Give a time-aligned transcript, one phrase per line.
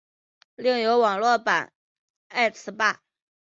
[0.55, 1.73] 另有网络版
[2.27, 3.03] 爱词霸。